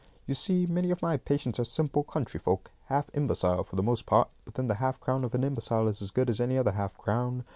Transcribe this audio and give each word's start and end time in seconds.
"You 0.25 0.33
see, 0.33 0.65
many 0.65 0.89
of 0.89 1.03
my 1.03 1.15
patients 1.17 1.59
are 1.59 1.63
simple 1.63 2.03
country 2.03 2.39
folk, 2.39 2.71
half 2.85 3.11
imbecile 3.13 3.63
for 3.63 3.75
the 3.75 3.83
most 3.83 4.07
part, 4.07 4.31
but 4.45 4.55
then 4.55 4.65
the 4.65 4.73
half 4.81 4.99
crown 4.99 5.23
of 5.23 5.35
an 5.35 5.43
imbecile 5.43 5.87
is 5.87 6.01
as 6.01 6.09
good 6.09 6.27
as 6.27 6.41
any 6.41 6.57
other 6.57 6.71
half 6.71 6.97
crown. 6.97 7.43